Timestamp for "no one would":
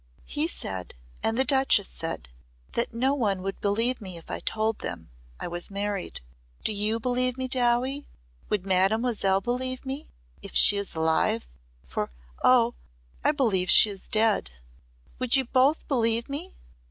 2.91-3.61